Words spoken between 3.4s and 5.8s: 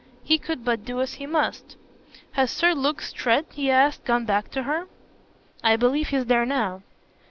he asked, "gone back to her?" "I